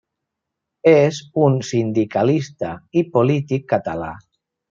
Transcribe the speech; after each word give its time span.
És 0.91 1.19
un 1.47 1.59
sindicalista 1.67 2.71
i 3.01 3.05
polític 3.17 3.71
català. 3.77 4.13